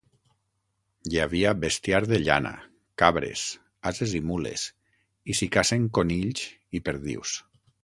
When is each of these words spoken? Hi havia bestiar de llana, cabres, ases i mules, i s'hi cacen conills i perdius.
Hi 1.11 1.19
havia 1.25 1.51
bestiar 1.65 1.99
de 2.13 2.19
llana, 2.23 2.55
cabres, 3.03 3.45
ases 3.93 4.19
i 4.23 4.25
mules, 4.33 4.67
i 5.35 5.41
s'hi 5.41 5.53
cacen 5.59 5.91
conills 6.01 6.49
i 6.81 6.87
perdius. 6.91 7.43